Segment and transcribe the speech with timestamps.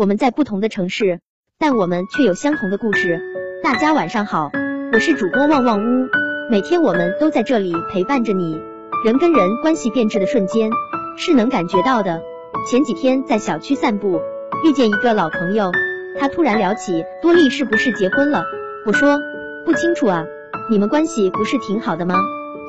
[0.00, 1.20] 我们在不同的城市，
[1.58, 3.20] 但我们却有相同的故事。
[3.62, 4.50] 大家晚上好，
[4.94, 6.08] 我是主播旺旺屋，
[6.50, 8.58] 每天我们都在这里陪伴着你。
[9.04, 10.70] 人跟人关系变质的瞬间
[11.18, 12.22] 是能感觉到的。
[12.66, 14.22] 前几天在小区散步，
[14.64, 15.70] 遇见一个老朋友，
[16.18, 18.42] 他突然聊起多莉是不是结婚了。
[18.86, 19.18] 我说
[19.66, 20.24] 不清楚啊，
[20.70, 22.14] 你们关系不是挺好的吗？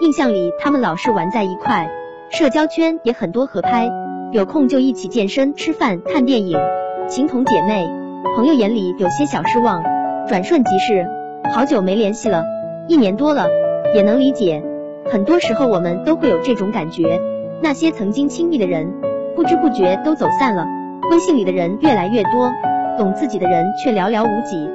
[0.02, 1.90] 印象里他们老是玩在一块，
[2.30, 3.90] 社交圈也很多合拍，
[4.34, 6.60] 有空就一起健身、吃饭、看电影，
[7.08, 7.90] 情同姐妹。
[8.36, 9.84] 朋友眼里有些小失望，
[10.28, 11.06] 转瞬即逝，
[11.54, 12.44] 好久没联系了，
[12.88, 13.48] 一年多了，
[13.94, 14.64] 也能理解。
[15.12, 17.20] 很多时候我们都会有这种感觉，
[17.62, 18.94] 那些曾经亲密的人，
[19.36, 20.66] 不知不觉都走散了。
[21.12, 22.52] 微信里的人越来越多，
[22.98, 24.70] 懂自己的人却寥寥无几。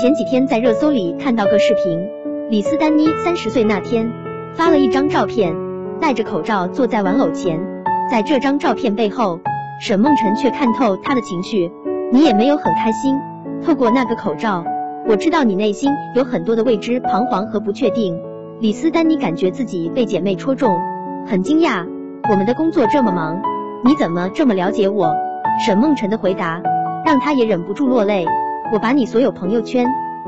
[0.00, 2.08] 前几天在热搜里看到个视频，
[2.48, 4.10] 李斯丹妮三十岁那天
[4.54, 5.54] 发了一张照片，
[6.00, 7.60] 戴着口罩坐在玩偶前，
[8.10, 9.40] 在这张照片背后，
[9.84, 11.68] 沈梦辰却看透他的情绪。
[12.12, 13.18] 你也没有很开心，
[13.66, 14.64] 透过那个口罩，
[15.08, 18.16] 我知道你内心有很多的未知、彷徨和不确定。
[18.60, 20.78] 李斯丹妮感觉自己被姐妹戳中，
[21.26, 21.84] 很惊讶。
[22.30, 23.42] 我们的工作这么忙，
[23.84, 25.12] 你怎么这么了解我？
[25.66, 26.62] 沈梦辰的回答
[27.04, 28.24] 让她也忍不住落泪。
[28.72, 29.84] 我把你所有朋友圈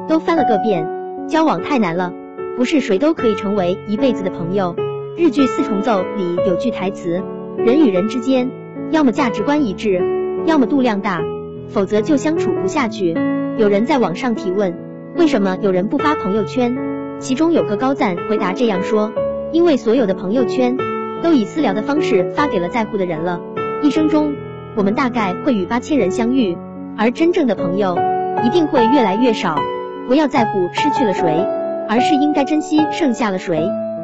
[0.08, 0.84] 都翻了个遍，
[1.28, 2.12] 交往太难了，
[2.56, 4.74] 不是谁都可以成为一辈子的朋友。
[5.16, 7.22] 日剧《四重奏》里有句台词：
[7.56, 8.50] 人与人之间，
[8.94, 10.00] 要么价值观一致，
[10.46, 11.20] 要么度量大，
[11.68, 13.12] 否则就相处不下去。
[13.58, 14.72] 有人在网上提问，
[15.16, 16.76] 为什么有人不发朋友圈？
[17.18, 19.12] 其中有个高赞回答这样说：
[19.50, 20.76] 因为所有的朋友圈
[21.24, 23.40] 都以私聊的方式发给了在乎的人了。
[23.82, 24.32] 一生中，
[24.76, 26.56] 我们大概会与八千人相遇，
[26.96, 27.98] 而真正的朋友
[28.44, 29.58] 一定会越来越少。
[30.06, 31.44] 不要在乎失去了谁，
[31.88, 33.60] 而是应该珍惜剩下了谁。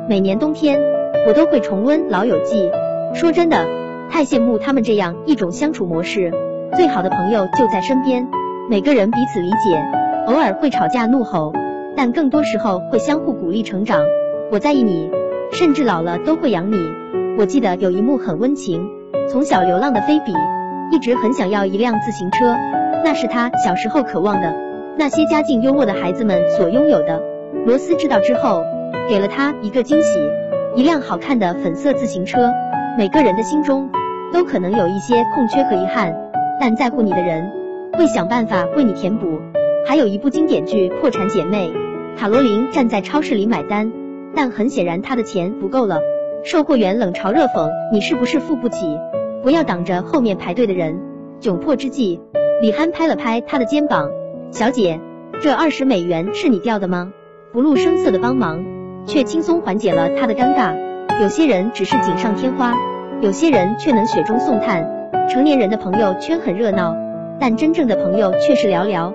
[0.08, 0.80] 每年冬天，
[1.28, 2.68] 我都会重温《老友记》。
[3.14, 3.64] 说真的，
[4.10, 6.32] 太羡慕他们这样一种相处模式。
[6.74, 8.28] 最好的朋友就在身边，
[8.68, 9.82] 每个人彼此理解，
[10.26, 11.52] 偶尔会吵架怒吼。
[11.96, 14.00] 但更多时候会相互鼓励成长。
[14.50, 15.10] 我在意你，
[15.52, 16.76] 甚至老了都会养你。
[17.38, 18.88] 我记得有一幕很温情，
[19.28, 20.32] 从小流浪的菲比
[20.92, 22.56] 一直很想要一辆自行车，
[23.04, 24.54] 那是他小时候渴望的，
[24.98, 27.22] 那些家境优渥的孩子们所拥有的。
[27.66, 28.64] 罗斯知道之后，
[29.08, 30.18] 给了他一个惊喜，
[30.74, 32.50] 一辆好看的粉色自行车。
[32.98, 33.88] 每个人的心中
[34.32, 36.14] 都可能有一些空缺和遗憾，
[36.60, 37.50] 但在乎你的人
[37.94, 39.40] 会想办法为你填补。
[39.86, 41.72] 还有一部经典剧《破产姐妹》，
[42.18, 43.92] 卡罗琳站在超市里买单，
[44.34, 46.00] 但很显然她的钱不够了。
[46.44, 48.98] 售货员冷嘲热讽：“你是不是付不起？
[49.42, 51.00] 不要挡着后面排队的人。”
[51.40, 52.20] 窘迫之际，
[52.60, 54.10] 李憨拍了拍她的肩膀
[54.52, 55.00] ：“小姐，
[55.40, 57.12] 这二十美元是你掉的吗？”
[57.52, 58.64] 不露声色的帮忙，
[59.06, 60.76] 却轻松缓解了她的尴尬。
[61.22, 62.74] 有些人只是锦上添花，
[63.22, 64.88] 有些人却能雪中送炭。
[65.28, 66.96] 成年人的朋友圈很热闹，
[67.38, 69.12] 但真正的朋友却是寥寥。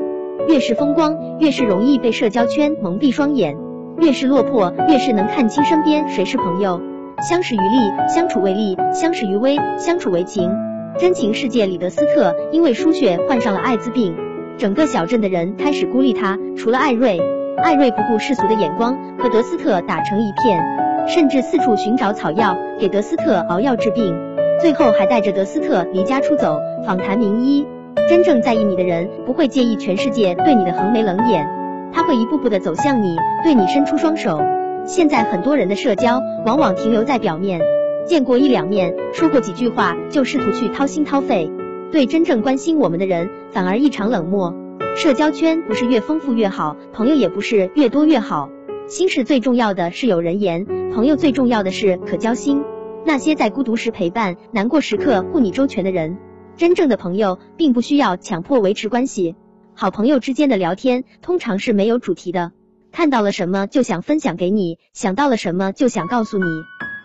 [0.47, 3.55] 越是风光，越是容易被社交圈蒙蔽双眼；
[3.97, 6.79] 越是落魄，越是能看清身边谁是朋友。
[7.27, 10.51] 相识于利，相处为利；相识于微，相处为情。
[10.99, 14.15] 真情世界里的斯特因为输血患上了艾滋病，
[14.57, 17.19] 整个小镇的人开始孤立他，除了艾瑞。
[17.57, 20.61] 艾瑞不顾世俗的眼光，和德斯特打成一片，
[21.07, 24.15] 甚至四处寻找草药给德斯特熬药治病，
[24.59, 26.59] 最后还带着德斯特离家出走。
[26.85, 27.65] 访谈名医。
[28.07, 31.47] 真正在意你的人不会介意全世界对你的横眉冷眼，
[31.91, 34.39] 他会一步步的走向你，对你伸出双手。
[34.85, 37.59] 现在很多人的社交往往停留在表面，
[38.05, 41.49] 见过一两面，说过几句话，就试图去掏心掏肺，
[41.91, 44.53] 对真正关心我们的人反而异常冷漠。
[44.95, 48.49] 社交圈不是越丰富越好，朋友也不是越多越好。
[48.87, 52.63] 心事最重要的是有人言，朋友最重要的是可交心。
[53.03, 56.17] 那些在孤独时陪伴，难过时刻护你周全的人。
[56.55, 59.35] 真正的朋友并不需要强迫维持关系，
[59.73, 62.51] 好朋友之间的聊天通常是没有主题的，
[62.91, 66.45] 看到了什么就想分享给你，想到了什么就想告诉你。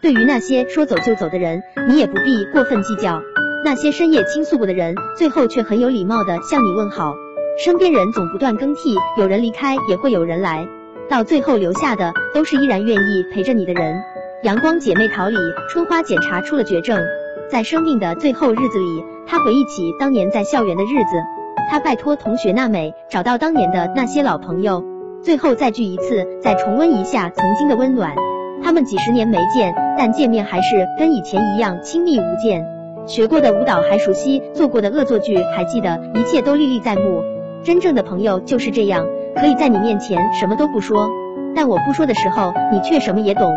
[0.02, 3.22] 对于那些说走就走的人，你也不必过分计较。
[3.64, 7.14] 那些深夜倾诉过的人，最后却很有礼貌的向你问好。
[7.58, 10.66] 身边人总不断更替，有人离开也会有人来，
[11.10, 14.00] 到最后留下的都是依然愿意陪着你的人。
[14.44, 15.36] 阳光姐妹淘里，
[15.68, 17.02] 春花检查出了绝症。
[17.50, 21.20] 在生命的最后日子里，她回忆起当年在校园的日子，
[21.68, 24.84] 她拜托同学娜美找到当年的那些老朋友，
[25.20, 28.14] 最后再聚一次，再重温一下曾经的温暖。
[28.62, 32.64] 他们几十年没见，但见面还是跟以前一样亲密无间。
[33.04, 37.24] 学过的舞蹈还熟悉，做过的恶作剧还记得，一切都历历在目。
[37.64, 39.04] 真正的朋友就是这样，
[39.36, 41.08] 可以在你面前什么都不说，
[41.54, 43.52] 但我不说的时候，你却什么也懂。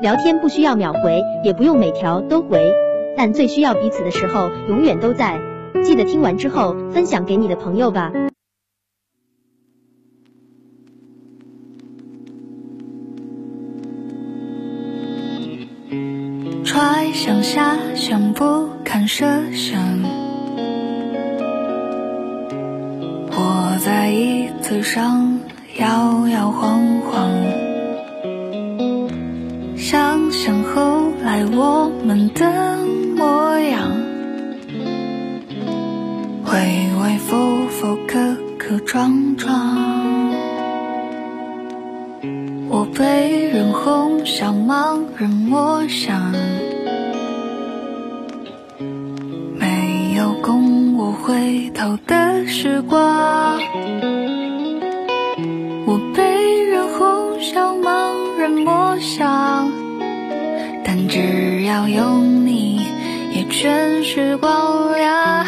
[0.00, 2.72] 聊天不需要秒回，也不用每条都回。
[3.16, 5.38] 但最需要彼此的时候，永远都在。
[5.82, 8.12] 记得听完之后分享给你的朋友吧。
[16.64, 20.17] 揣想遐想，不堪设想。
[24.18, 25.38] 椅子上
[25.76, 27.30] 摇摇晃晃，
[29.76, 32.78] 想想后来我们的
[33.16, 33.92] 模样，
[36.46, 39.56] 微微浮浮，磕磕撞撞。
[42.68, 46.32] 我被人哄笑，盲人摸象，
[49.56, 53.56] 没有供我回头的时光。
[58.48, 59.70] 人摸象，
[60.82, 62.80] 但只要有你，
[63.34, 65.44] 也全是光亮。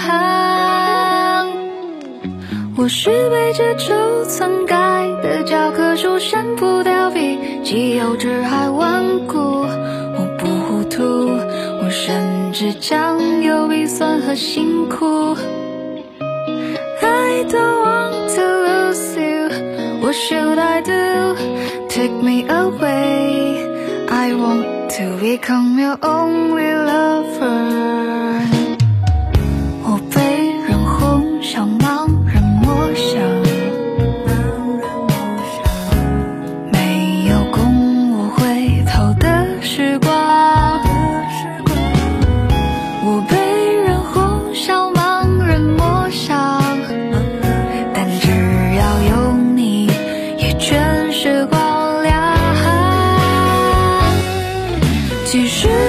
[2.76, 4.76] 我是被这旧篡改
[5.22, 9.38] 的教科书，删不掉笔记，幼稚还顽固。
[9.38, 11.02] 我不糊涂，
[11.82, 15.34] 我甚至将有鼻酸和辛苦。
[17.00, 18.49] I don't want to
[20.10, 21.86] what should I do?
[21.88, 28.19] Take me away, I want to become your only lover.
[55.30, 55.79] 其实。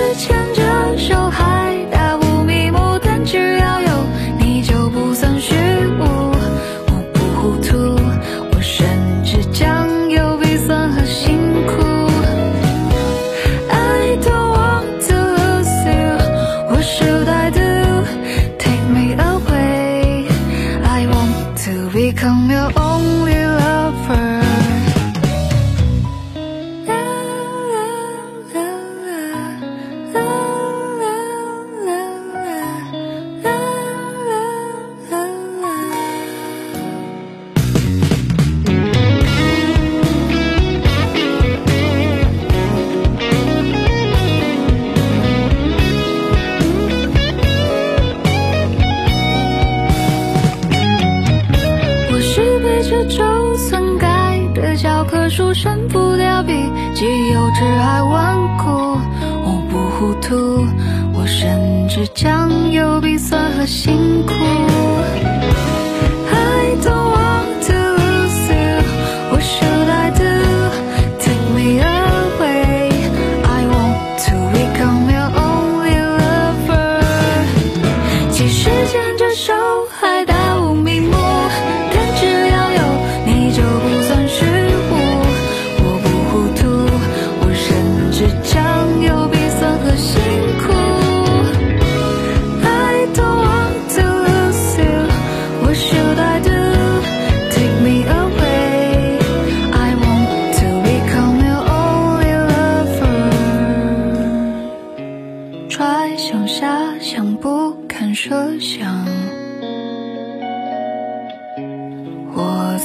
[53.01, 56.53] 是背着旧篡改的教科书，删不掉笔
[56.93, 58.99] 记，幼稚还顽固。
[59.43, 60.65] 我不糊涂，
[61.13, 64.70] 我甚至将有笔算和辛苦。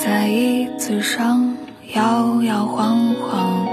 [0.06, 1.56] 在椅子上
[1.92, 3.66] 摇摇晃晃，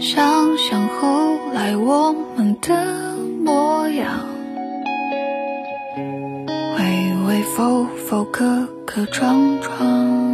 [0.00, 2.74] 想想后来我们的
[3.44, 4.24] 模样，
[6.78, 10.25] 微微否否，磕磕撞撞。